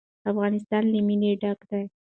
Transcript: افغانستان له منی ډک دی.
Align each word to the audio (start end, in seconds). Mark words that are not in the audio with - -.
افغانستان 0.31 0.83
له 0.93 0.99
منی 1.07 1.31
ډک 1.41 1.59
دی. 1.69 1.83